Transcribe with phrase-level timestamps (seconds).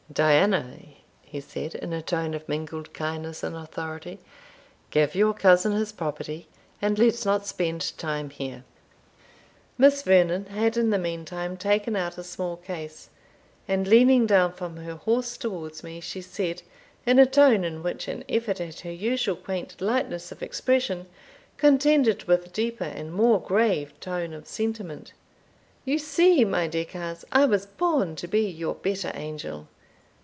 [0.13, 0.77] "Diana,"
[1.21, 4.19] he said, in a tone of mingled kindness and authority,
[4.89, 6.49] "give your cousin his property,
[6.81, 8.65] and let us not spend time here."
[9.77, 13.09] Miss Vernon had in the meantime taken out a small case,
[13.69, 16.61] and leaning down from her horse towards me, she said,
[17.05, 21.05] in a tone in which an effort at her usual quaint lightness of expression
[21.55, 25.13] contended with a deeper and more grave tone of sentiment,
[25.85, 29.69] "You see, my dear coz, I was born to be your better angel.